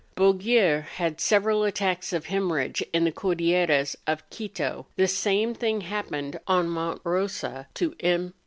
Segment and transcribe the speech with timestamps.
[0.15, 5.81] Bouguer had several attacks of hemor¬ rhage in the Cordilleras of Quito; the same thing
[5.81, 8.33] happened on Monte Eosa to M.